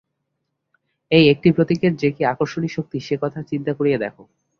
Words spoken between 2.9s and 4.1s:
সে-কথা চিন্তা করিয়া